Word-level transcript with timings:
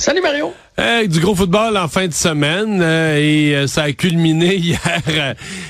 Salut 0.00 0.22
Mario. 0.22 0.54
du 1.08 1.20
gros 1.20 1.34
football 1.34 1.76
en 1.76 1.86
fin 1.86 2.08
de 2.08 2.14
semaine 2.14 2.80
euh, 2.80 3.18
et 3.18 3.54
euh, 3.54 3.66
ça 3.66 3.82
a 3.82 3.92
culminé 3.92 4.56
hier 4.56 4.80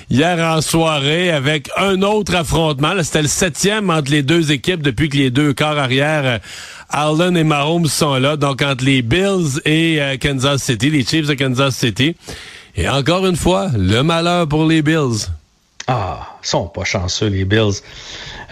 hier 0.09 0.39
en 0.39 0.61
soirée 0.61 1.33
avec 1.33 1.69
un 1.77 2.01
autre 2.03 2.37
affrontement. 2.37 2.93
C'était 3.03 3.23
le 3.23 3.29
septième 3.29 3.91
entre 3.91 4.13
les 4.13 4.23
deux 4.23 4.53
équipes 4.53 4.83
depuis 4.83 5.09
que 5.09 5.17
les 5.17 5.31
deux 5.31 5.53
corps 5.53 5.77
arrière 5.77 6.39
Allen 6.91 7.37
et 7.37 7.43
Mahomes 7.43 7.89
sont 7.89 8.15
là. 8.19 8.37
Donc 8.37 8.63
entre 8.63 8.85
les 8.85 9.03
Bills 9.03 9.61
et 9.65 9.99
Kansas 10.23 10.63
City, 10.63 10.91
les 10.91 11.05
Chiefs 11.05 11.27
de 11.27 11.35
Kansas 11.35 11.75
City. 11.75 12.15
Et 12.77 12.89
encore 12.89 13.27
une 13.27 13.35
fois, 13.35 13.67
le 13.77 14.03
malheur 14.03 14.47
pour 14.47 14.65
les 14.65 14.83
Bills. 14.83 15.27
Ah, 15.89 16.37
sont 16.41 16.69
pas 16.69 16.85
chanceux 16.85 17.27
les 17.27 17.45
Bills. 17.45 17.81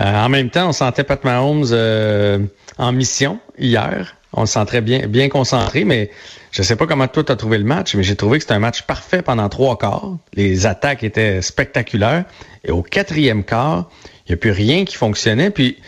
en 0.01 0.29
même 0.29 0.51
temps, 0.51 0.71
on 0.71 0.73
sentait 0.73 1.05
Pat 1.05 1.23
Mahomes 1.23 2.49
en 2.79 2.93
mission 2.93 3.39
hier. 3.57 4.18
On 4.33 4.43
le 4.43 4.47
sentait 4.47 4.81
bien, 4.81 5.07
bien 5.07 5.29
concentré, 5.29 5.85
mais 5.85 6.11
je 6.51 6.63
sais 6.63 6.77
pas 6.77 6.87
comment 6.87 7.09
toi 7.09 7.25
tu 7.25 7.33
as 7.33 7.37
trouvé 7.37 7.59
le 7.59 7.65
match, 7.65 7.95
mais 7.95 8.03
j'ai 8.03 8.17
trouvé 8.17 8.39
que 8.39 8.45
c'était 8.45 8.55
un 8.55 8.59
match 8.59 8.83
parfait 8.83 9.23
pendant 9.23 9.49
trois 9.49 9.79
quarts. 9.79 10.17
Les 10.35 10.67
attaques 10.67 11.03
étaient 11.03 11.41
spectaculaires. 11.41 12.25
Et 12.65 12.71
au 12.71 12.83
quatrième 12.83 13.45
quart, 13.45 13.89
il 14.27 14.33
n'y 14.33 14.35
a 14.35 14.37
plus 14.37 14.51
rien 14.51 14.85
qui 14.85 14.97
fonctionnait. 14.97 15.51
Puis 15.51 15.79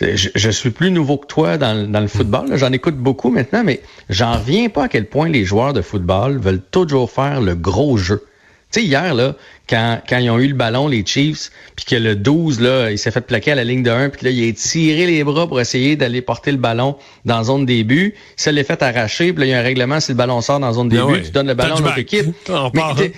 je, 0.00 0.50
suis 0.50 0.70
plus 0.70 0.90
nouveau 0.90 1.18
que 1.18 1.26
toi 1.26 1.58
dans, 1.58 1.90
dans 1.90 2.00
le 2.00 2.08
football. 2.08 2.56
J'en 2.56 2.72
écoute 2.72 2.96
beaucoup 2.96 3.30
maintenant, 3.30 3.62
mais 3.64 3.80
j'en 4.08 4.32
reviens 4.38 4.68
pas 4.68 4.84
à 4.84 4.88
quel 4.88 5.06
point 5.06 5.28
les 5.28 5.44
joueurs 5.44 5.72
de 5.72 5.82
football 5.82 6.38
veulent 6.38 6.62
toujours 6.62 7.10
faire 7.10 7.40
le 7.40 7.54
gros 7.54 7.96
jeu. 7.96 8.24
Tu 8.72 8.80
sais, 8.80 8.86
hier, 8.86 9.14
là, 9.14 9.36
quand, 9.68 10.00
quand 10.08 10.18
ils 10.18 10.30
ont 10.30 10.38
eu 10.38 10.48
le 10.48 10.54
ballon, 10.54 10.88
les 10.88 11.04
Chiefs, 11.06 11.50
puis 11.76 11.86
que 11.86 11.96
le 11.96 12.16
12, 12.16 12.60
là, 12.60 12.90
il 12.90 12.98
s'est 12.98 13.10
fait 13.10 13.22
plaquer 13.22 13.52
à 13.52 13.54
la 13.54 13.64
ligne 13.64 13.82
de 13.82 13.90
1, 13.90 14.10
puis 14.10 14.26
là, 14.26 14.30
il 14.30 14.48
a 14.48 14.52
tiré 14.52 15.06
les 15.06 15.24
bras 15.24 15.46
pour 15.46 15.60
essayer 15.60 15.96
d'aller 15.96 16.20
porter 16.20 16.52
le 16.52 16.58
ballon 16.58 16.96
dans 17.24 17.38
la 17.38 17.44
zone 17.44 17.64
début. 17.64 18.14
Ça 18.36 18.52
l'est 18.52 18.64
fait 18.64 18.82
arracher, 18.82 19.32
puis 19.32 19.40
là, 19.40 19.46
il 19.46 19.50
y 19.50 19.54
a 19.54 19.58
un 19.60 19.62
règlement, 19.62 20.00
si 20.00 20.12
le 20.12 20.16
ballon 20.16 20.40
sort 20.42 20.60
dans 20.60 20.66
la 20.66 20.72
zone 20.74 20.90
début, 20.90 21.14
ah 21.16 21.24
tu 21.24 21.30
donnes 21.30 21.46
le 21.46 21.54
ballon 21.54 21.76
à 21.76 21.80
l'autre 21.80 21.98
équipe. 21.98 22.34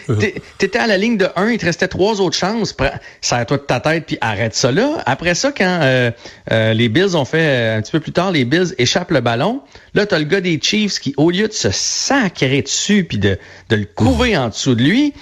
Mais 0.08 0.34
t'étais 0.58 0.78
à 0.78 0.86
la 0.86 0.96
ligne 0.96 1.16
de 1.16 1.28
1, 1.34 1.50
il 1.50 1.58
te 1.58 1.64
restait 1.64 1.88
trois 1.88 2.20
autres 2.20 2.36
chances. 2.36 2.76
Ça 3.20 3.36
à 3.38 3.44
toi 3.44 3.56
de 3.56 3.62
ta 3.62 3.80
tête, 3.80 4.06
puis 4.06 4.18
arrête 4.20 4.54
ça 4.54 4.70
là. 4.70 5.02
Après 5.04 5.34
ça, 5.34 5.52
quand 5.52 5.80
euh, 5.82 6.10
euh, 6.52 6.72
les 6.74 6.88
Bills 6.88 7.16
ont 7.16 7.24
fait, 7.24 7.38
euh, 7.40 7.78
un 7.78 7.82
petit 7.82 7.92
peu 7.92 8.00
plus 8.00 8.12
tard, 8.12 8.30
les 8.30 8.44
Bills 8.44 8.74
échappent 8.78 9.10
le 9.10 9.20
ballon, 9.20 9.60
là, 9.94 10.06
t'as 10.06 10.18
le 10.18 10.24
gars 10.24 10.40
des 10.40 10.60
Chiefs 10.62 11.00
qui, 11.00 11.12
au 11.16 11.30
lieu 11.30 11.48
de 11.48 11.52
se 11.52 11.70
sacrer 11.70 12.62
dessus, 12.62 13.04
puis 13.04 13.18
de, 13.18 13.38
de 13.68 13.76
le 13.76 13.84
courir 13.84 14.42
en 14.42 14.48
dessous 14.48 14.74
de 14.74 14.82
lui, 14.82 15.12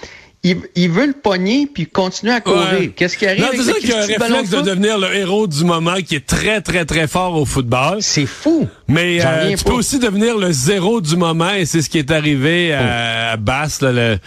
il, 0.44 0.90
veut 0.90 1.06
le 1.06 1.14
pogner 1.14 1.66
puis 1.66 1.86
continuer 1.86 2.32
à 2.32 2.40
courir. 2.40 2.90
Qu'est-ce 2.94 3.16
qui 3.16 3.26
arrive? 3.26 3.40
Non, 3.40 3.48
c'est 3.52 3.62
ça 3.62 3.72
qu'il 3.72 3.92
a 3.92 4.02
un 4.02 4.06
réflexe 4.06 4.50
de 4.50 4.60
devenir 4.60 4.98
le 4.98 5.14
héros 5.14 5.46
du 5.46 5.64
moment 5.64 5.96
qui 6.06 6.16
est 6.16 6.26
très, 6.26 6.60
très, 6.60 6.84
très 6.84 7.08
fort 7.08 7.34
au 7.34 7.46
football. 7.46 7.98
C'est 8.00 8.26
fou. 8.26 8.68
Mais 8.86 9.24
euh, 9.24 9.56
tu 9.56 9.64
peux 9.64 9.72
aussi 9.72 9.98
devenir 9.98 10.36
le 10.36 10.52
zéro 10.52 11.00
du 11.00 11.16
moment 11.16 11.50
et 11.50 11.64
c'est 11.64 11.80
ce 11.80 11.88
qui 11.88 11.98
est 11.98 12.10
arrivé 12.10 12.74
à, 12.74 13.34
oh. 13.34 13.40
Bass, 13.40 13.80
le, 13.80 14.18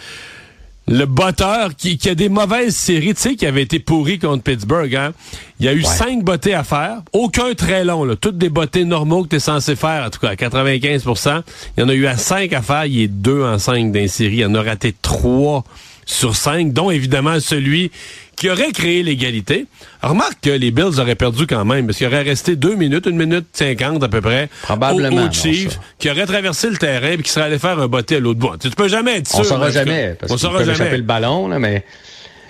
le 0.87 1.05
botteur 1.05 1.75
qui, 1.75 1.99
qui, 1.99 2.09
a 2.09 2.15
des 2.15 2.29
mauvaises 2.29 2.75
séries, 2.75 3.13
tu 3.13 3.21
sais, 3.21 3.35
qui 3.35 3.45
avait 3.45 3.61
été 3.61 3.77
pourri 3.77 4.17
contre 4.17 4.41
Pittsburgh. 4.41 4.95
Hein? 4.95 5.11
Il 5.59 5.67
y 5.67 5.69
a 5.69 5.73
eu 5.73 5.83
cinq 5.83 6.23
bottées 6.23 6.55
à 6.55 6.63
faire, 6.63 7.01
aucun 7.13 7.53
très 7.53 7.85
long, 7.85 8.05
là, 8.05 8.15
toutes 8.15 8.39
des 8.39 8.49
bottées 8.49 8.85
normaux 8.85 9.23
que 9.23 9.29
tu 9.29 9.35
es 9.35 9.39
censé 9.39 9.75
faire, 9.75 10.05
en 10.05 10.09
tout 10.09 10.19
cas 10.19 10.29
à 10.29 10.35
95% 10.35 11.41
Il 11.77 11.81
y 11.81 11.83
en 11.83 11.89
a 11.89 11.93
eu 11.93 12.07
à 12.07 12.17
cinq 12.17 12.53
à 12.53 12.63
faire, 12.63 12.85
il 12.85 13.01
est 13.01 13.07
deux 13.07 13.43
en 13.43 13.59
cinq 13.59 13.91
dans 13.91 14.07
série. 14.07 14.37
Il 14.37 14.45
en 14.45 14.55
a 14.55 14.63
raté 14.63 14.95
trois 14.99 15.63
sur 16.07 16.35
cinq, 16.35 16.73
dont 16.73 16.89
évidemment 16.89 17.39
celui 17.39 17.91
qui 18.35 18.49
aurait 18.49 18.71
créé 18.71 19.03
l'égalité. 19.03 19.65
Remarque 20.01 20.39
que 20.41 20.49
les 20.49 20.71
Bills 20.71 20.99
auraient 20.99 21.15
perdu 21.15 21.45
quand 21.47 21.65
même, 21.65 21.85
parce 21.85 21.97
qu'il 21.97 22.07
aurait 22.07 22.21
resté 22.21 22.55
deux 22.55 22.75
minutes, 22.75 23.05
une 23.07 23.17
minute 23.17 23.45
cinquante 23.51 24.03
à 24.03 24.07
peu 24.07 24.21
près, 24.21 24.49
Probablement, 24.63 25.25
au, 25.25 25.31
Chief, 25.31 25.79
qui 25.99 26.09
aurait 26.09 26.25
traversé 26.25 26.69
le 26.69 26.77
terrain 26.77 27.11
et 27.11 27.17
qui 27.17 27.31
serait 27.31 27.47
allé 27.47 27.59
faire 27.59 27.77
un 27.79 27.87
botté 27.87 28.15
à 28.15 28.19
l'autre 28.19 28.39
bout. 28.39 28.57
Tu, 28.57 28.69
peux 28.69 28.87
jamais 28.87 29.17
être 29.17 29.27
sûr. 29.27 29.39
On 29.39 29.43
saura 29.43 29.69
jamais, 29.69 30.15
parce 30.19 30.31
on 30.31 30.37
saura 30.37 30.63
jamais. 30.63 30.97
le 30.97 31.03
ballon, 31.03 31.47
là, 31.47 31.59
mais... 31.59 31.83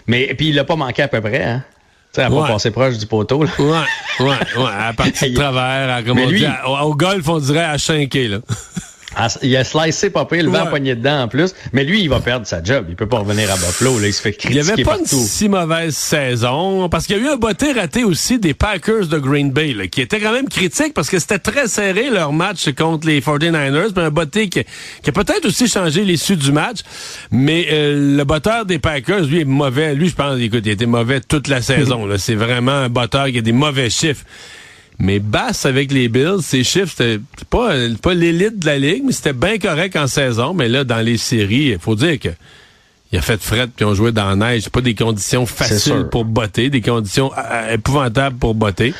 Mais 0.10 0.34
puis 0.36 0.50
il 0.50 0.56
l'a 0.56 0.64
pas 0.64 0.78
manqué 0.78 1.02
à 1.02 1.10
peu 1.10 1.20
près, 1.20 1.44
hein? 1.44 1.64
Tu 2.14 2.22
sais, 2.22 2.28
elle 2.28 2.34
pas 2.34 2.48
passé 2.48 2.72
proche 2.72 2.98
du 2.98 3.06
poteau, 3.08 3.44
là. 3.44 3.50
Ouais, 3.60 4.26
ouais, 4.26 4.26
ouais, 4.58 4.72
à 4.80 4.94
partir 4.94 5.30
de 5.30 5.36
travers, 5.36 5.96
à, 5.96 6.02
comme 6.02 6.20
au, 6.20 6.96
golf, 6.96 7.28
on 7.28 7.40
dirait 7.40 7.66
à 7.66 7.78
chinquer, 7.78 8.30
là. 8.30 8.38
Ah, 9.20 9.30
il 9.42 9.58
a 9.58 9.64
slicé 9.64 10.12
pas 10.12 10.28
le 10.30 10.50
vent 10.50 10.68
poigné 10.68 10.96
dedans 10.96 11.24
en 11.24 11.28
plus. 11.28 11.56
Mais 11.74 11.84
lui, 11.84 12.02
il 12.02 12.10
va 12.10 12.20
perdre 12.20 12.46
sa 12.46 12.64
job. 12.64 12.86
Il 12.90 12.96
peut 12.96 13.08
pas 13.08 13.18
revenir 13.18 13.52
à 13.52 13.56
Buffalo. 13.56 14.00
Là. 14.00 14.08
Il 14.08 14.14
se 14.14 14.22
fait 14.22 14.34
critiquer 14.34 14.60
Il 14.60 14.64
n'y 14.64 14.72
avait 14.72 14.84
pas 14.84 15.00
une 15.00 15.06
si 15.06 15.50
mauvaise 15.50 15.96
saison. 15.96 16.88
Parce 16.88 17.08
qu'il 17.08 17.18
y 17.18 17.20
a 17.20 17.24
eu 17.24 17.28
un 17.30 17.38
botté 17.38 17.72
raté 17.72 18.04
aussi 18.04 18.38
des 18.38 18.54
Packers 18.54 19.08
de 19.08 19.18
Green 19.18 19.52
Bay, 19.52 19.74
là, 19.74 19.88
qui 19.88 20.02
était 20.02 20.20
quand 20.20 20.32
même 20.32 20.48
critique 20.48 20.94
parce 20.94 21.10
que 21.10 21.18
c'était 21.18 21.40
très 21.40 21.68
serré 21.68 22.12
leur 22.12 22.32
match 22.32 22.72
contre 22.74 23.08
les 23.08 23.20
49ers. 23.20 23.92
Mais 23.96 24.04
un 24.04 24.12
botté 24.12 24.50
qui, 24.50 24.64
qui 25.02 25.10
a 25.10 25.14
peut-être 25.14 25.46
aussi 25.46 25.68
changé 25.68 26.04
l'issue 26.04 26.36
du 26.36 26.52
match. 26.52 26.82
Mais 27.32 27.68
euh, 27.72 28.18
le 28.18 28.24
botteur 28.24 28.66
des 28.66 28.78
Packers, 28.78 29.24
lui, 29.24 29.42
est 29.42 29.46
mauvais. 29.46 29.96
Lui, 29.96 30.10
je 30.10 30.16
pense, 30.16 30.40
écoute, 30.40 30.62
il 30.66 30.74
était 30.74 30.86
mauvais 30.86 31.22
toute 31.22 31.48
la 31.48 31.64
saison. 31.64 32.08
C'est 32.18 32.36
vraiment 32.36 32.72
un 32.72 32.90
botteur 32.90 33.26
qui 33.28 33.40
a 33.40 33.42
des 33.42 33.52
mauvais 33.52 33.90
chiffres. 33.90 34.26
Mais 35.00 35.20
basse 35.20 35.66
avec 35.66 35.92
les 35.92 36.08
Bills, 36.08 36.42
ses 36.42 36.64
chiffres, 36.64 36.94
c'était 36.98 37.20
pas, 37.50 37.74
pas 38.02 38.14
l'élite 38.14 38.60
de 38.60 38.66
la 38.66 38.78
ligue, 38.78 39.04
mais 39.06 39.12
c'était 39.12 39.34
bien 39.34 39.58
correct 39.58 39.96
en 39.96 40.08
saison. 40.08 40.54
Mais 40.54 40.70
là, 40.70 40.84
dans 40.84 41.04
les 41.04 41.18
séries, 41.18 41.70
il 41.72 41.80
faut 41.80 41.96
dire 41.96 42.20
que 42.20 42.30
il 43.12 43.20
a 43.20 43.22
fait 43.22 43.42
fret 43.42 43.68
puis 43.74 43.86
on 43.86 43.94
jouait 43.94 44.12
dans 44.12 44.28
la 44.28 44.36
neige. 44.36 44.70
pas 44.70 44.82
des 44.82 44.96
conditions 44.96 45.46
faciles 45.46 46.08
pour 46.12 46.26
botter, 46.26 46.70
des 46.70 46.82
conditions 46.82 47.32
euh, 47.38 47.42
euh, 47.52 47.74
épouvantables 47.76 48.38
pour 48.38 48.54
botter. 48.54 48.94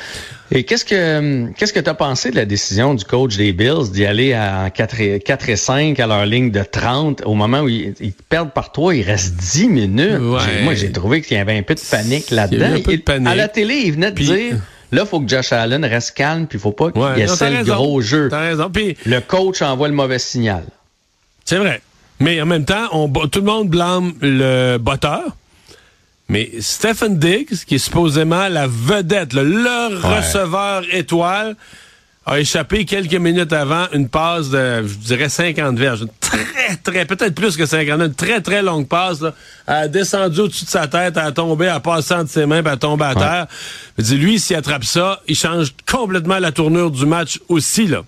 Et 0.50 0.64
qu'est-ce 0.64 0.86
que 0.86 1.52
qu'est-ce 1.58 1.74
que 1.74 1.80
tu 1.82 1.90
as 1.90 1.94
pensé 1.94 2.32
de 2.32 2.38
la 2.38 2.46
décision 2.46 2.94
du 2.94 3.04
coach 3.04 3.36
des 3.36 3.52
Bills 3.52 3.92
d'y 3.92 4.06
aller 4.06 4.32
à 4.32 4.70
4 4.70 5.02
et, 5.02 5.20
4 5.20 5.50
et 5.50 5.56
5 5.58 6.00
à 6.00 6.08
leur 6.08 6.26
ligne 6.26 6.52
de 6.52 6.64
30 6.64 7.24
au 7.26 7.34
moment 7.34 7.62
où 7.62 7.68
ils, 7.68 7.94
perdent 8.30 8.54
par 8.54 8.72
toi, 8.72 8.96
il 8.96 9.02
reste 9.02 9.36
10 9.36 9.68
minutes? 9.68 10.20
Moi, 10.20 10.74
j'ai 10.74 10.92
trouvé 10.94 11.22
qu'il 11.22 11.36
y 11.36 11.40
avait 11.40 11.58
un 11.58 11.64
peu 11.64 11.76
de 11.76 11.82
panique 11.82 12.32
là-dedans. 12.32 12.78
À 13.26 13.36
la 13.36 13.50
télé, 13.50 13.82
il 13.84 13.92
venait 13.92 14.12
de 14.12 14.24
dire 14.24 14.56
Là, 14.92 15.02
il 15.04 15.08
faut 15.08 15.20
que 15.20 15.28
Josh 15.28 15.52
Allen 15.52 15.84
reste 15.84 16.12
calme, 16.12 16.48
puis 16.48 16.58
il 16.58 16.62
faut 16.62 16.72
pas 16.72 16.92
qu'il 16.92 17.02
y 17.02 17.22
ait 17.22 17.26
le 17.26 17.64
gros 17.64 18.02
jeu. 18.02 18.30
Raison. 18.32 18.72
le 19.06 19.20
coach 19.20 19.62
envoie 19.62 19.88
le 19.88 19.94
mauvais 19.94 20.20
signal. 20.20 20.64
C'est 21.46 21.58
vrai. 21.58 21.82
Mais 22.20 22.42
en 22.42 22.46
même 22.46 22.66
temps, 22.66 22.88
on, 22.94 23.10
tout 23.28 23.40
le 23.40 23.46
monde 23.46 23.70
blâme 23.70 24.14
le 24.22 24.78
botteur. 24.78 25.36
Mais 26.30 26.52
Stephen 26.60 27.18
Diggs, 27.18 27.64
qui 27.66 27.76
est 27.76 27.80
supposément 27.80 28.48
la 28.50 28.68
vedette, 28.68 29.34
le 29.34 29.42
receveur 29.96 30.84
étoile, 30.92 31.56
a 32.28 32.40
échappé 32.40 32.84
quelques 32.84 33.16
minutes 33.16 33.54
avant 33.54 33.86
une 33.94 34.10
passe 34.10 34.50
de, 34.50 34.86
je 34.86 34.96
dirais, 34.96 35.30
50 35.30 35.78
verges. 35.78 36.02
Une 36.02 36.10
très, 36.20 36.76
très, 36.84 37.06
peut-être 37.06 37.34
plus 37.34 37.56
que 37.56 37.66
50, 37.66 38.02
une 38.02 38.14
très, 38.14 38.42
très 38.42 38.62
longue 38.62 38.86
passe. 38.86 39.22
Là. 39.22 39.34
Elle 39.66 39.74
a 39.74 39.88
descendu 39.88 40.42
au-dessus 40.42 40.66
de 40.66 40.70
sa 40.70 40.88
tête, 40.88 41.14
elle 41.16 41.28
a 41.28 41.32
tombé, 41.32 41.66
elle 41.66 41.72
a 41.72 41.80
passé 41.80 42.14
entre 42.14 42.30
ses 42.30 42.46
mains, 42.46 42.62
puis 42.62 42.68
elle 42.68 42.74
a 42.74 42.78
tombé 42.78 43.06
à 43.06 43.16
terre. 43.16 43.48
dis 43.98 44.18
lui, 44.18 44.40
s'il 44.40 44.58
attrape 44.58 44.84
ça, 44.84 45.22
il 45.28 45.36
change 45.36 45.74
complètement 45.90 46.38
la 46.40 46.52
tournure 46.52 46.92
du 46.92 47.06
match 47.06 47.40
aussi. 47.48 47.88
là. 47.88 48.04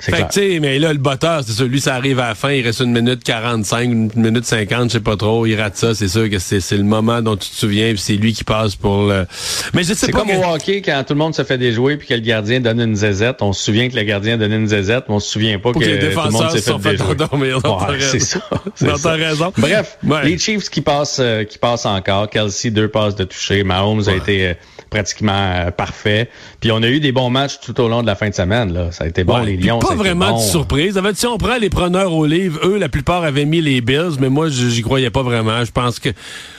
Fait 0.00 0.26
que, 0.28 0.58
mais 0.58 0.78
là, 0.78 0.92
le 0.92 0.98
botteur, 0.98 1.42
c'est 1.46 1.52
ça, 1.52 1.64
lui, 1.64 1.80
ça 1.80 1.94
arrive 1.94 2.18
à 2.18 2.28
la 2.28 2.34
fin, 2.34 2.50
il 2.50 2.64
reste 2.64 2.80
une 2.80 2.92
minute 2.92 3.24
45, 3.24 3.84
une 3.84 4.10
minute 4.16 4.44
50, 4.44 4.88
je 4.88 4.94
sais 4.94 5.00
pas 5.00 5.16
trop, 5.16 5.46
il 5.46 5.58
rate 5.60 5.76
ça, 5.76 5.94
c'est 5.94 6.08
sûr 6.08 6.28
que 6.28 6.38
c'est 6.38 6.60
le 6.72 6.82
moment 6.82 7.22
dont 7.22 7.36
tu 7.36 7.48
te 7.48 7.54
souviens, 7.54 7.90
puis 7.90 7.98
c'est 7.98 8.16
lui 8.16 8.32
qui 8.32 8.44
passe 8.44 8.76
pour 8.76 9.04
le... 9.04 9.26
Mais 9.72 9.82
je 9.82 9.94
sais 9.94 10.08
pas... 10.08 10.24
C'est 10.24 10.34
comme 10.34 10.44
au 10.44 10.54
hockey, 10.54 10.82
quand 10.82 11.02
tout 11.06 11.14
le 11.14 11.18
monde 11.18 11.34
se 11.34 11.42
fait 11.44 11.58
déjouer, 11.58 11.96
puis 11.96 12.08
que 12.08 12.14
le 12.14 12.20
gardien 12.20 12.60
donne 12.60 12.80
une 12.80 12.96
zézette, 12.96 13.36
on 13.40 13.52
se 13.52 13.64
souvient 13.64 13.88
que 13.88 13.96
le 13.96 14.02
gardien 14.02 14.36
donne 14.36 14.52
une 14.52 14.68
zézette, 14.68 15.04
mais 15.08 15.14
on 15.14 15.20
se 15.20 15.30
souvient 15.30 15.58
pas 15.58 15.72
que, 15.72 15.78
les 15.78 15.98
tout 15.98 16.20
le 16.22 16.30
monde 16.30 16.50
s'est 16.50 16.60
fait, 16.60 16.96
fait 16.96 17.02
endormir. 17.02 17.60
c'est 18.00 18.20
ça. 18.20 18.40
T'as 18.78 19.12
raison. 19.12 19.52
Bref, 19.56 19.98
les 20.24 20.38
Chiefs 20.38 20.68
qui 20.68 20.80
passent, 20.80 21.18
euh, 21.20 21.44
qui 21.44 21.58
passent 21.58 21.86
encore, 21.86 22.28
Kelsey, 22.28 22.70
deux 22.70 22.88
passes 22.88 23.14
de 23.14 23.24
toucher, 23.24 23.64
Mahomes 23.64 24.08
a 24.08 24.14
été... 24.14 24.48
Euh, 24.48 24.54
pratiquement 24.94 25.72
parfait. 25.76 26.28
Puis 26.60 26.70
on 26.70 26.82
a 26.82 26.88
eu 26.88 27.00
des 27.00 27.10
bons 27.10 27.28
matchs 27.28 27.58
tout 27.60 27.78
au 27.80 27.88
long 27.88 28.02
de 28.02 28.06
la 28.06 28.14
fin 28.14 28.28
de 28.28 28.34
semaine. 28.34 28.72
Là. 28.72 28.92
Ça 28.92 29.04
a 29.04 29.06
été 29.08 29.24
bon, 29.24 29.38
les 29.38 29.56
Lions. 29.56 29.80
Pas 29.88 29.94
vraiment 29.94 30.36
de 30.36 30.42
surprise. 30.42 30.98
En 30.98 31.02
fait, 31.02 31.16
si 31.16 31.26
on 31.26 31.38
prend 31.38 31.56
les 31.56 31.70
preneurs 31.70 32.12
au 32.12 32.26
livre, 32.26 32.60
eux, 32.64 32.78
la 32.78 32.88
plupart 32.88 33.24
avaient 33.24 33.44
mis 33.44 33.60
les 33.60 33.80
Bills, 33.80 34.16
mais 34.20 34.28
moi, 34.28 34.48
j'y 34.48 34.82
croyais 34.82 35.10
pas 35.10 35.22
vraiment. 35.22 35.64
Je 35.64 35.70
pense 35.70 35.98
que 35.98 36.10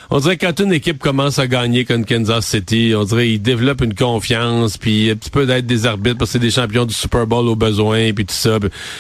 on 0.10 0.20
dirait 0.20 0.38
que 0.38 0.46
quand 0.46 0.60
une 0.60 0.72
équipe 0.72 1.00
commence 1.00 1.40
à 1.40 1.48
gagner 1.48 1.84
comme 1.84 2.06
Kansas 2.06 2.46
City, 2.46 2.94
on 2.96 3.04
dirait 3.04 3.26
qu'ils 3.26 3.42
développent 3.42 3.82
une 3.82 3.96
confiance, 3.96 4.78
puis 4.78 5.10
un 5.10 5.16
petit 5.16 5.32
peu 5.32 5.46
d'être 5.46 5.66
des 5.66 5.86
arbitres 5.88 6.18
parce 6.20 6.30
que 6.30 6.34
c'est 6.34 6.40
des 6.40 6.52
champions 6.52 6.86
du 6.86 6.94
Super 6.94 7.26
Bowl 7.26 7.48
au 7.48 7.56
besoin, 7.56 8.14
puis 8.14 8.26
tout 8.26 8.34
ça. 8.34 8.60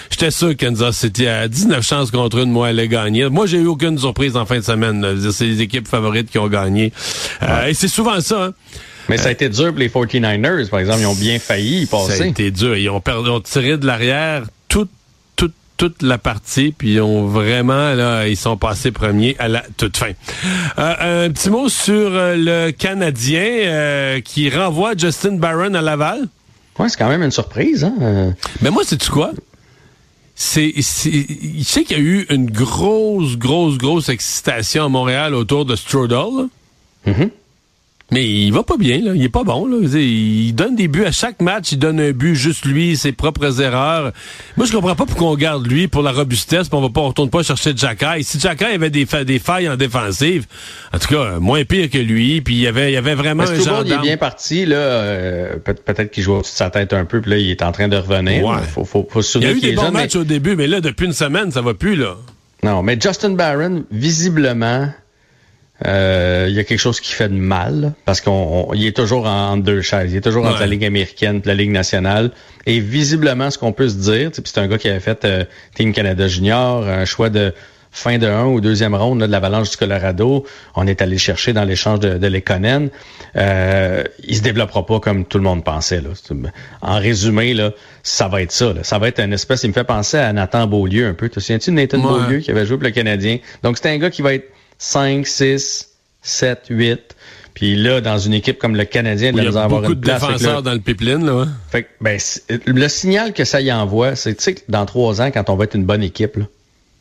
J'étais 0.10 0.32
sûr 0.32 0.50
que 0.56 0.66
Kansas 0.66 0.98
City 0.98 1.28
a 1.28 1.48
19 1.48 1.86
chances 1.86 2.12
contre 2.12 2.40
une, 2.40 2.52
moi, 2.52 2.68
allait 2.68 2.88
gagner. 2.88 3.30
Moi, 3.30 3.46
j'ai 3.46 3.60
eu 3.60 3.68
aucune 3.68 3.98
surprise 3.98 4.36
en 4.36 4.46
fin 4.46 4.58
de 4.58 4.64
semaine. 4.64 5.06
C'est 5.32 5.46
les 5.46 5.62
équipes 5.62 5.88
favorites 5.88 6.32
qui 6.32 6.40
ont 6.40 6.48
gagné. 6.48 6.92
Euh, 7.44 7.68
et 7.68 7.74
c'est 7.74 7.88
souvent 7.88 8.20
ça. 8.22 8.46
Hein. 8.46 8.54
Mais 9.10 9.18
ça 9.18 9.30
a 9.30 9.32
été 9.32 9.50
dur 9.50 9.70
pour 9.70 9.80
les 9.80 9.90
49ers, 9.90 10.70
par 10.70 10.80
exemple. 10.80 11.02
Ils 11.02 11.08
ont 11.08 11.16
bien 11.16 11.40
failli 11.40 11.84
y 11.84 11.86
passer. 11.86 12.18
Ça 12.18 12.24
a 12.24 12.28
été 12.28 12.52
dur. 12.52 12.76
Ils 12.76 12.90
ont, 12.90 13.02
perdu, 13.02 13.30
ont 13.30 13.42
tiré 13.42 13.78
de 13.78 13.86
l'arrière 13.86 14.44
tout 14.68 14.88
toute 15.78 16.02
la 16.02 16.18
partie, 16.18 16.72
puis 16.72 16.94
ils 16.94 17.02
ont 17.02 17.26
vraiment, 17.26 17.94
là, 17.94 18.28
ils 18.28 18.38
sont 18.38 18.58
passés 18.58 18.92
premiers 18.92 19.36
à 19.40 19.48
la 19.48 19.64
toute 19.78 19.98
fin. 19.98 20.12
Euh, 20.80 21.26
un 21.28 21.32
petit 21.32 21.50
mot 21.50 21.70
sur 21.70 21.94
euh, 21.94 22.36
le 22.38 22.72
Canadien 22.72 23.42
euh, 23.42 24.22
qui 24.22 24.50
renvoie 24.50 24.96
Justin 24.98 25.34
Barron 25.34 25.74
à 25.74 25.82
Laval. 25.82 26.28
Ouais, 26.80 26.90
c'est 26.90 26.98
quand 26.98 27.10
même 27.10 27.24
une 27.24 27.32
surprise, 27.32 27.84
hein? 27.84 28.34
Mais 28.62 28.70
moi, 28.70 28.84
c'est 28.86 28.98
tu 28.98 29.10
quoi? 29.10 29.32
C'est, 30.38 30.68
il 30.68 30.84
sait 30.84 31.84
qu'il 31.86 31.98
y 31.98 32.00
a 32.00 32.04
eu 32.04 32.26
une 32.30 32.52
grosse, 32.52 33.38
grosse, 33.38 33.78
grosse 33.78 34.10
excitation 34.10 34.86
à 34.86 34.90
Montréal 34.90 35.34
autour 35.34 35.66
de 35.66 35.76
Strudel. 35.76 36.48
Mm 37.06 37.26
mais 38.12 38.24
il 38.24 38.52
va 38.52 38.62
pas 38.62 38.78
bien, 38.78 39.00
là. 39.02 39.14
Il 39.16 39.24
est 39.24 39.30
pas 39.30 39.44
bon, 39.44 39.66
là. 39.66 39.78
Il 39.98 40.54
donne 40.54 40.76
des 40.76 40.88
buts 40.88 41.06
à 41.06 41.12
chaque 41.12 41.42
match. 41.42 41.72
Il 41.72 41.80
donne 41.80 42.00
un 42.00 42.12
but 42.12 42.36
juste 42.36 42.64
lui, 42.66 42.96
ses 42.98 43.12
propres 43.12 43.62
erreurs. 43.62 44.12
Moi, 44.58 44.68
je 44.68 44.72
comprends 44.72 44.96
pas 44.96 45.06
pourquoi 45.06 45.30
on 45.32 45.36
garde 45.36 45.66
lui 45.66 45.88
pour 45.88 46.04
la 46.04 46.12
robustesse, 46.12 46.70
puis 46.70 46.78
on 46.78 46.82
va 46.82 46.90
pas, 46.90 47.02
on 47.02 47.08
retourne 47.08 47.32
pas 47.32 47.42
chercher 47.42 47.74
Jacky. 47.76 48.24
Si 48.24 48.40
Jacky 48.40 48.66
avait 48.66 48.92
des, 48.92 49.08
des 49.26 49.40
failles 49.40 49.68
en 49.68 49.76
défensive, 49.76 50.46
en 50.94 51.00
tout 51.00 51.08
cas, 51.08 51.40
moins 51.40 51.66
pire 51.66 51.90
que 51.90 51.98
lui, 51.98 52.42
puis 52.42 52.54
il 52.54 52.62
y 52.62 52.68
avait, 52.68 52.92
il 52.92 52.94
y 52.94 52.98
avait 52.98 53.16
vraiment 53.16 53.44
un 53.44 53.56
gendarme. 53.56 53.88
il 53.88 53.94
est 53.94 54.02
bien 54.02 54.18
parti, 54.18 54.68
là. 54.68 54.76
Euh, 54.76 55.56
peut-être 55.58 56.12
qu'il 56.12 56.22
joue 56.22 56.34
au-dessus 56.34 56.54
de 56.54 56.58
sa 56.58 56.70
tête 56.70 56.94
un 56.94 57.06
peu, 57.06 57.22
puis 57.22 57.32
là, 57.32 57.38
il 57.38 57.50
est 57.50 57.64
en 57.64 57.72
train 57.72 57.88
de 57.88 57.98
revenir. 57.98 58.46
Ouais. 58.46 58.58
Faut, 58.72 58.86
faut, 58.86 59.08
faut 59.10 59.22
il 59.22 59.42
y 59.42 59.48
a 59.48 59.52
eu 59.52 59.60
des 59.60 59.72
bons 59.72 59.92
matchs 59.92 60.16
au 60.16 60.24
début, 60.24 60.56
mais 60.56 60.68
là, 60.68 60.80
depuis 60.80 61.08
une 61.08 61.14
semaine, 61.14 61.52
ça 61.52 61.62
va 61.62 61.74
plus, 61.74 61.96
là. 61.96 62.16
Non, 62.64 62.84
mais 62.84 63.00
Justin 63.02 63.32
Barron, 63.32 63.84
visiblement, 63.92 64.90
euh, 65.86 66.46
il 66.48 66.56
y 66.56 66.60
a 66.60 66.64
quelque 66.64 66.80
chose 66.80 67.02
qui 67.02 67.12
fait 67.12 67.28
de 67.28 67.34
mal 67.34 67.94
parce 68.06 68.22
qu'il 68.22 68.86
est 68.86 68.96
toujours 68.96 69.26
en 69.26 69.58
deux 69.58 69.82
chaises. 69.82 70.14
Il 70.14 70.18
est 70.18 70.22
toujours 70.22 70.46
entre 70.46 70.62
la 70.62 70.68
Ligue 70.68 70.86
américaine 70.86 71.42
et 71.44 71.48
la 71.48 71.54
Ligue 71.54 71.72
nationale. 71.72 72.32
Et 72.66 72.80
visiblement, 72.80 73.52
ce 73.52 73.58
qu'on 73.58 73.74
peut 73.74 73.90
se 73.90 73.98
dire, 73.98 74.32
c'est 74.34 74.58
un 74.58 74.68
gars 74.68 74.78
qui 74.78 74.88
avait 74.88 75.02
fait 75.02 75.26
euh, 75.26 75.44
Team 75.76 75.92
Canada 75.92 76.28
Junior, 76.28 76.88
un 76.88 77.06
choix 77.06 77.30
de 77.30 77.54
fin 77.92 78.18
de 78.18 78.28
1 78.28 78.46
ou 78.48 78.60
deuxième 78.60 78.94
ronde 78.94 79.22
de 79.22 79.26
l'Avalanche 79.26 79.72
du 79.72 79.78
Colorado. 79.78 80.46
On 80.76 80.86
est 80.86 81.02
allé 81.02 81.18
chercher 81.18 81.54
dans 81.54 81.64
l'échange 81.64 82.02
de, 82.02 82.18
de 82.18 82.28
Lekonen. 82.28 82.90
Euh, 83.38 84.04
il 84.24 84.36
se 84.36 84.42
développera 84.42 84.86
pas 84.86 85.00
comme 85.00 85.24
tout 85.26 85.38
le 85.38 85.46
monde 85.46 85.64
pensait. 85.64 86.02
Là. 86.02 86.10
En 86.82 87.00
résumé, 87.00 87.54
là, 87.54 87.72
ça 88.04 88.28
va 88.28 88.42
être 88.42 88.52
ça. 88.52 88.74
Ça 88.84 89.00
va 89.00 89.08
être 89.08 89.22
une 89.22 89.32
espèce... 89.32 89.64
Il 89.64 89.70
me 89.70 89.74
fait 89.74 89.86
penser 89.86 90.18
à 90.18 90.32
Nathan 90.34 90.68
Beaulieu 90.68 91.08
un 91.08 91.14
peu. 91.14 91.30
Tu 91.30 91.36
te 91.36 91.40
souviens-tu 91.40 91.72
de 91.72 91.76
Nathan 91.76 92.00
Beaulieu 92.00 92.40
qui 92.40 92.52
avait 92.52 92.66
joué 92.66 92.76
pour 92.78 92.86
le 92.86 92.92
Canadien? 92.92 93.38
Donc, 93.64 93.78
c'est 93.78 93.90
un 93.90 93.98
gars 93.98 94.10
qui 94.10 94.22
va 94.22 94.34
être 94.34 94.50
5, 94.78 95.26
6, 95.26 95.90
7, 96.22 96.66
8. 96.70 97.16
Puis 97.54 97.78
là, 97.78 98.02
dans 98.02 98.18
une 98.18 98.34
équipe 98.34 98.60
comme 98.60 98.76
le 98.76 98.84
Canadien, 98.84 99.32
il 99.34 99.44
y 99.44 99.58
a 99.58 99.68
beaucoup 99.68 99.96
de 99.96 100.02
défenseurs 100.02 100.62
dans 100.62 100.74
le 100.74 100.80
pipeline. 100.80 101.26
Là, 101.26 101.46
fait 101.70 101.88
ben, 102.02 102.20
le 102.66 102.88
signal 102.90 103.34
que 103.34 103.46
ça 103.46 103.62
y 103.62 103.72
envoie, 103.72 104.16
c'est 104.16 104.36
que 104.36 104.62
dans 104.68 104.86
trois 104.86 105.22
ans, 105.22 105.32
quand 105.32 105.50
on 105.50 105.56
va 105.56 105.64
être 105.64 105.76
une 105.76 105.86
bonne 105.86 106.04
équipe, 106.04 106.36
là, 106.36 106.46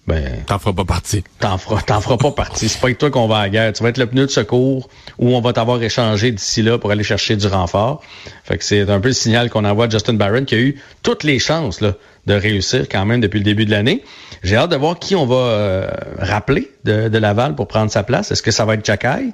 ben, 0.06 0.44
t'en 0.46 0.58
feras 0.58 0.74
pas 0.74 0.84
partie. 0.84 1.24
T'en 1.40 1.56
feras, 1.56 1.80
t'en 1.80 2.00
feras 2.00 2.18
pas 2.18 2.30
partie. 2.30 2.68
C'est 2.68 2.78
pas 2.78 2.88
avec 2.88 2.98
toi 2.98 3.10
qu'on 3.10 3.26
va 3.26 3.38
à 3.38 3.42
la 3.44 3.48
guerre. 3.48 3.72
Tu 3.72 3.82
vas 3.82 3.88
être 3.88 3.98
le 3.98 4.06
pneu 4.06 4.26
de 4.26 4.30
secours 4.30 4.90
où 5.18 5.34
on 5.34 5.40
va 5.40 5.54
t'avoir 5.54 5.82
échangé 5.82 6.30
d'ici 6.30 6.62
là 6.62 6.78
pour 6.78 6.90
aller 6.90 7.02
chercher 7.02 7.36
du 7.36 7.46
renfort. 7.46 8.02
Fait 8.44 8.58
que 8.58 8.64
c'est 8.64 8.88
un 8.90 9.00
peu 9.00 9.08
le 9.08 9.14
signal 9.14 9.48
qu'on 9.48 9.64
envoie 9.64 9.86
à 9.86 9.88
Justin 9.88 10.14
Barron 10.14 10.44
qui 10.44 10.54
a 10.54 10.58
eu 10.58 10.80
toutes 11.02 11.24
les 11.24 11.38
chances 11.38 11.80
là, 11.80 11.94
de 12.26 12.34
réussir 12.34 12.86
quand 12.90 13.04
même 13.04 13.20
depuis 13.20 13.38
le 13.38 13.44
début 13.44 13.66
de 13.66 13.70
l'année. 13.70 14.02
J'ai 14.42 14.56
hâte 14.56 14.70
de 14.70 14.76
voir 14.76 14.98
qui 14.98 15.14
on 15.14 15.26
va 15.26 15.36
euh, 15.36 15.90
rappeler 16.18 16.70
de, 16.84 17.08
de, 17.08 17.18
Laval 17.18 17.54
pour 17.54 17.68
prendre 17.68 17.90
sa 17.90 18.02
place. 18.02 18.30
Est-ce 18.30 18.42
que 18.42 18.50
ça 18.50 18.64
va 18.64 18.74
être 18.74 18.86
Chakai? 18.86 19.32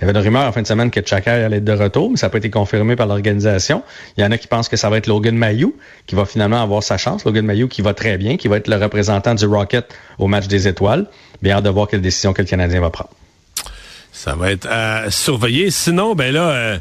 Il 0.00 0.06
y 0.06 0.08
avait 0.08 0.18
une 0.18 0.24
rumeur 0.24 0.48
en 0.48 0.52
fin 0.52 0.62
de 0.62 0.66
semaine 0.66 0.90
que 0.90 1.00
Chakai 1.04 1.30
allait 1.30 1.58
être 1.58 1.64
de 1.64 1.72
retour, 1.72 2.10
mais 2.10 2.16
ça 2.16 2.26
n'a 2.26 2.30
pas 2.30 2.38
été 2.38 2.48
confirmé 2.48 2.96
par 2.96 3.06
l'organisation. 3.06 3.82
Il 4.16 4.22
y 4.22 4.24
en 4.24 4.30
a 4.30 4.38
qui 4.38 4.46
pensent 4.46 4.70
que 4.70 4.78
ça 4.78 4.88
va 4.88 4.96
être 4.96 5.06
Logan 5.06 5.36
Mayou 5.36 5.74
qui 6.06 6.14
va 6.14 6.24
finalement 6.24 6.62
avoir 6.62 6.82
sa 6.82 6.96
chance. 6.96 7.26
Logan 7.26 7.44
Mayou 7.44 7.68
qui 7.68 7.82
va 7.82 7.92
très 7.92 8.16
bien, 8.16 8.38
qui 8.38 8.48
va 8.48 8.56
être 8.56 8.68
le 8.68 8.76
représentant 8.76 9.34
du 9.34 9.44
Rocket 9.44 9.94
au 10.18 10.26
match 10.26 10.46
des 10.46 10.68
étoiles. 10.68 11.06
Bien 11.42 11.56
hâte 11.56 11.64
de 11.64 11.68
voir 11.68 11.86
quelle 11.86 12.00
décision 12.00 12.32
que 12.32 12.40
le 12.40 12.48
Canadien 12.48 12.80
va 12.80 12.88
prendre. 12.88 13.10
Ça 14.12 14.34
va 14.34 14.50
être 14.50 14.66
à 14.70 15.10
surveiller. 15.10 15.70
Sinon, 15.70 16.14
ben 16.14 16.32
là, 16.32 16.48
euh, 16.48 16.78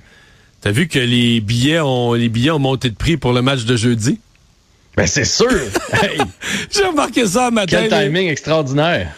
t'as 0.62 0.72
vu 0.72 0.88
que 0.88 1.00
les 1.00 1.42
billets 1.42 1.82
ont 1.82 2.14
les 2.14 2.30
billets 2.30 2.52
ont 2.52 2.60
monté 2.60 2.90
de 2.90 2.96
prix 2.96 3.18
pour 3.18 3.34
le 3.34 3.42
match 3.42 3.66
de 3.66 3.76
jeudi? 3.76 4.20
Ben 4.95 5.07
c'est 5.07 5.25
sûr. 5.25 5.50
J'ai 6.71 6.83
remarqué 6.83 7.25
ça 7.25 7.51
matin. 7.51 7.88
Quel 7.88 7.89
timing 7.89 8.30
extraordinaire. 8.30 9.12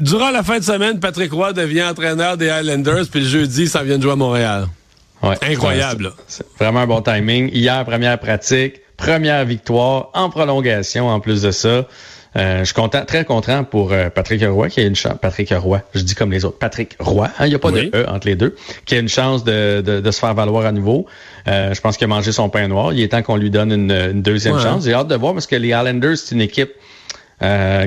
durant 0.00 0.30
la 0.30 0.42
fin 0.42 0.58
de 0.58 0.64
semaine, 0.64 1.00
Patrick 1.00 1.32
Roy 1.32 1.52
devient 1.52 1.84
entraîneur 1.84 2.36
des 2.36 2.50
Highlanders, 2.50 3.06
puis 3.10 3.20
le 3.20 3.26
jeudi, 3.26 3.68
ça 3.68 3.82
vient 3.82 3.98
de 3.98 4.02
jouer 4.02 4.12
à 4.12 4.16
Montréal. 4.16 4.66
Ouais, 5.22 5.36
Incroyable. 5.42 6.12
C'est 6.26 6.46
vraiment 6.58 6.80
un 6.80 6.86
bon 6.86 7.00
timing. 7.00 7.48
Hier, 7.52 7.84
première 7.84 8.18
pratique, 8.18 8.80
première 8.96 9.44
victoire 9.44 10.10
en 10.14 10.30
prolongation 10.30 11.08
en 11.08 11.20
plus 11.20 11.42
de 11.42 11.52
ça. 11.52 11.86
Euh, 12.36 12.60
je 12.60 12.64
suis 12.64 12.74
content, 12.74 13.04
très 13.04 13.24
content 13.24 13.62
pour 13.62 13.92
euh, 13.92 14.08
Patrick 14.08 14.42
Roy, 14.42 14.68
qui 14.68 14.80
a 14.80 14.84
une 14.84 14.96
chance. 14.96 15.16
Patrick 15.20 15.52
Roy, 15.54 15.82
je 15.94 16.00
dis 16.00 16.14
comme 16.14 16.32
les 16.32 16.44
autres. 16.44 16.58
Patrick 16.58 16.96
Roy, 16.98 17.28
hein, 17.38 17.46
il 17.46 17.50
n'y 17.50 17.54
a 17.54 17.58
pas 17.58 17.70
de 17.70 17.90
E 17.94 18.08
entre 18.08 18.26
les 18.26 18.36
deux, 18.36 18.56
qui 18.86 18.94
a 18.94 18.98
une 18.98 19.08
chance 19.08 19.44
de, 19.44 19.82
de, 19.82 20.00
de 20.00 20.10
se 20.10 20.18
faire 20.18 20.34
valoir 20.34 20.64
à 20.64 20.72
nouveau. 20.72 21.06
Euh, 21.46 21.74
je 21.74 21.80
pense 21.80 21.96
qu'il 21.96 22.06
a 22.06 22.08
mangé 22.08 22.32
son 22.32 22.48
pain 22.48 22.66
noir. 22.68 22.94
Il 22.94 23.02
est 23.02 23.08
temps 23.08 23.22
qu'on 23.22 23.36
lui 23.36 23.50
donne 23.50 23.72
une, 23.72 24.22
deuxième 24.22 24.58
chance. 24.58 24.84
J'ai 24.84 24.94
hâte 24.94 25.08
de 25.08 25.16
voir 25.16 25.34
parce 25.34 25.46
que 25.46 25.56
les 25.56 25.68
Islanders, 25.68 26.16
c'est 26.16 26.34
une 26.34 26.40
équipe 26.40 26.72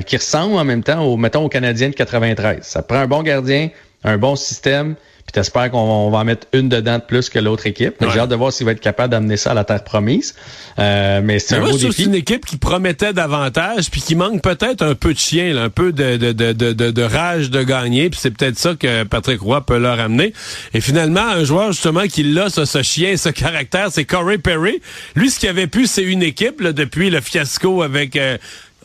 qui 0.06 0.18
ressemble 0.18 0.56
en 0.56 0.66
même 0.66 0.84
temps 0.84 1.02
au, 1.02 1.18
mettons, 1.18 1.46
aux 1.46 1.50
Canadiens 1.50 1.90
de 1.90 1.96
93. 1.96 2.60
Ça 2.62 2.82
prend 2.84 2.98
un 2.98 3.08
bon 3.08 3.24
gardien, 3.24 3.70
un 4.06 4.18
bon 4.18 4.36
système, 4.38 4.96
puis 5.26 5.32
t'espères 5.34 5.72
qu'on 5.72 6.12
va 6.12 6.20
en 6.20 6.24
mettre 6.24 6.46
une 6.54 6.70
dedans 6.70 7.00
de 7.00 7.04
plus 7.04 7.30
que 7.30 7.40
l'autre 7.40 7.66
équipe. 7.66 7.96
J'ai 8.14 8.20
hâte 8.20 8.30
de 8.30 8.36
voir 8.36 8.54
s'il 8.54 8.68
va 8.68 8.74
être 8.74 8.80
capable 8.80 9.10
d'amener 9.10 9.38
ça 9.38 9.52
à 9.52 9.54
la 9.56 9.64
terre 9.64 9.84
promise. 9.84 10.36
Euh, 10.78 11.20
mais 11.24 11.40
c'est 11.40 11.56
un 11.56 11.62
beau 11.62 11.72
défi. 11.72 11.92
C'est 11.92 12.04
une 12.04 12.14
équipe 12.14 12.46
qui 12.46 12.58
promettait 12.58 13.12
davantage, 13.12 13.90
puis 13.90 14.02
qui 14.02 14.14
manque 14.14 14.44
peut-être 14.44 14.84
un 14.84 14.94
peu 14.94 15.14
de 15.14 15.18
chien, 15.18 15.58
un 15.58 15.72
peu 15.72 15.92
de, 15.92 16.18
de, 16.18 16.32
de, 16.32 16.54
de, 16.54 16.92
de 16.92 17.02
rage 17.02 17.50
de 17.50 17.64
gagner. 17.64 18.12
Puis 18.12 18.20
c'est 18.22 18.30
peut-être 18.30 18.60
ça 18.60 18.76
que 18.76 19.04
Patrick 19.04 19.42
Roy 19.42 19.66
peut 19.66 19.80
leur 19.80 20.00
amener. 20.00 20.32
Et 20.76 20.82
finalement, 20.82 21.26
un 21.28 21.44
joueur 21.44 21.72
justement 21.72 22.04
qui 22.04 22.22
l'a, 22.22 22.52
ce, 22.52 22.66
ce 22.66 22.84
chien, 22.84 23.18
ce 23.18 23.30
caractère, 23.30 23.88
c'est 23.90 24.06
Corey 24.06 24.38
Perry. 24.38 24.80
Lui, 25.16 25.32
ce 25.32 25.40
qui 25.40 25.48
avait 25.48 25.66
pu, 25.66 25.88
c'est 25.88 26.04
une 26.04 26.22
équipe 26.22 26.62
là, 26.62 26.72
depuis 26.72 27.10
le 27.10 27.20
fiasco 27.20 27.82
avec 27.82 28.16
euh, 28.16 28.38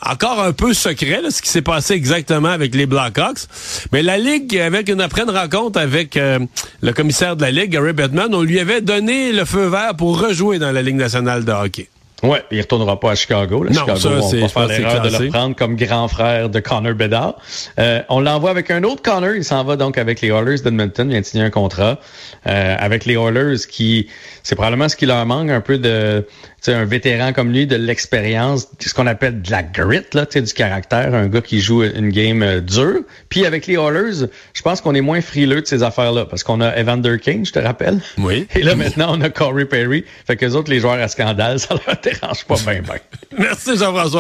encore 0.05 0.41
un 0.41 0.53
peu 0.53 0.75
secret, 0.75 1.23
ce 1.31 1.43
qui 1.43 1.49
s'est 1.49 1.63
passé 1.63 1.95
exactement 1.95 2.49
avec 2.49 2.75
les 2.75 2.87
Blackhawks. 2.87 3.47
Mais 3.93 4.03
la 4.03 4.19
Ligue, 4.19 4.57
avec 4.59 4.89
une, 4.89 5.01
après 5.01 5.23
une 5.23 5.31
rencontre 5.31 5.79
avec 5.79 6.17
euh, 6.17 6.39
le 6.81 6.93
commissaire 6.93 7.37
de 7.37 7.43
la 7.43 7.51
Ligue, 7.51 7.71
Gary 7.71 7.93
Bettman, 7.93 8.35
on 8.35 8.43
lui 8.43 8.59
avait 8.59 8.81
donné 8.81 9.33
le 9.33 9.45
feu 9.45 9.67
vert 9.67 9.95
pour 9.97 10.21
rejouer 10.21 10.59
dans 10.59 10.73
la 10.73 10.83
Ligue 10.83 10.97
nationale 10.97 11.45
de 11.45 11.53
hockey. 11.53 11.89
Ouais, 12.23 12.45
il 12.51 12.61
retournera 12.61 13.01
pas 13.01 13.13
à 13.13 13.15
Chicago. 13.15 13.63
Là. 13.63 13.71
Non, 13.71 13.81
Chicago, 13.81 13.99
ça, 13.99 14.09
on 14.11 14.41
va 14.41 14.49
faire 14.49 14.67
l'erreur 14.67 15.03
de 15.03 15.25
le 15.25 15.29
prendre 15.31 15.57
comme 15.57 15.77
grand 15.77 16.07
frère 16.09 16.51
de 16.51 16.61
Connor 16.61 16.95
Bedard. 16.95 17.37
Euh, 17.79 18.03
on 18.11 18.21
l'envoie 18.21 18.51
avec 18.51 18.71
un 18.71 18.83
autre 18.83 19.01
Connor. 19.01 19.35
Il 19.35 19.45
s'en 19.45 19.65
va 19.65 19.77
donc 19.77 19.97
avec 19.97 20.21
les 20.21 20.29
Oilers 20.29 20.61
d'Edmonton. 20.61 21.09
Il 21.09 21.13
vient 21.13 21.21
de 21.21 21.27
signer 21.27 21.45
un 21.45 21.51
contrat 21.51 21.99
euh, 22.47 22.77
avec 22.79 23.07
les 23.07 23.15
Oilers 23.15 23.67
qui, 23.69 24.09
c'est 24.43 24.55
probablement 24.55 24.89
ce 24.89 24.97
qui 24.97 25.07
leur 25.07 25.25
manque 25.25 25.51
un 25.51 25.63
peu 25.63 25.79
de, 25.79 26.27
un 26.69 26.85
vétéran 26.85 27.33
comme 27.33 27.53
lui, 27.53 27.67
de 27.67 27.77
l'expérience, 27.77 28.69
ce 28.79 28.93
qu'on 28.95 29.07
appelle 29.07 29.43
de 29.43 29.51
la 29.51 29.63
grit, 29.63 30.03
là, 30.13 30.27
du 30.27 30.53
caractère, 30.53 31.15
un 31.15 31.27
gars 31.27 31.41
qui 31.41 31.61
joue 31.61 31.83
une 31.83 32.11
game 32.11 32.43
euh, 32.43 32.61
dure. 32.61 33.01
Puis 33.29 33.47
avec 33.47 33.67
les 33.67 33.75
Oilers, 33.75 34.27
je 34.53 34.63
pense 34.63 34.81
qu'on 34.81 34.95
est 34.95 35.01
moins 35.01 35.21
frileux 35.21 35.63
de 35.63 35.67
ces 35.67 35.83
affaires-là, 35.83 36.27
parce 36.27 36.45
qu'on 36.45 36.61
a 36.61 36.77
Evander 36.77 37.19
King, 37.19 37.45
je 37.47 37.53
te 37.53 37.59
rappelle. 37.59 38.01
Oui. 38.19 38.47
Et 38.55 38.63
là, 38.63 38.75
maintenant, 38.75 39.17
on 39.17 39.21
a 39.21 39.31
Corey 39.31 39.65
Perry. 39.65 40.05
Fait 40.27 40.37
que 40.37 40.45
les 40.45 40.55
autres, 40.55 40.71
les 40.71 40.81
joueurs 40.81 41.01
à 41.01 41.09
scandale, 41.09 41.59
ça 41.59 41.75
leur 41.87 41.97
dérange 42.03 42.45
pas 42.45 42.57
bien, 42.57 42.83
bien. 42.83 42.97
Merci, 43.39 43.77
Jean-François. 43.77 44.11